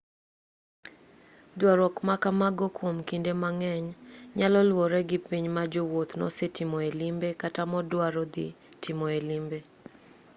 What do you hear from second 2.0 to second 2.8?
ma kamago